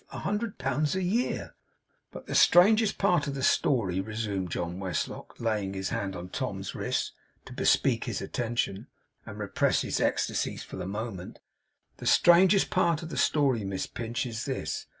[0.11, 1.53] A hundred pounds a year!'
[2.11, 6.73] 'But the strangest part of the story,' resumed John Westlock, laying his hand on Tom's
[6.73, 7.13] wrist,
[7.45, 8.87] to bespeak his attention,
[9.27, 11.39] and repress his ecstasies for the moment;
[11.97, 14.87] 'the strangest part of the story, Miss Pinch, is this.